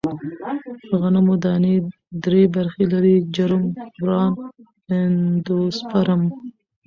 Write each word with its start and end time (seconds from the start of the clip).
غنمو 0.99 1.35
دانې 1.43 1.75
درې 2.25 2.41
برخې 2.55 2.83
لري: 2.93 3.15
جرم، 3.35 3.63
بران، 3.99 4.31
اندوسپرم. 4.95 6.21